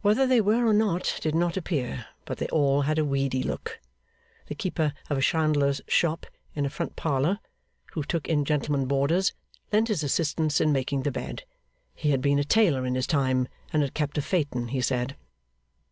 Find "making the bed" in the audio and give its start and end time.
10.72-11.44